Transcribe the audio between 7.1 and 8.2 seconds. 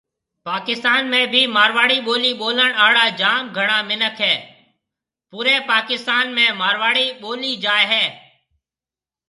ٻولي جائي هيَ۔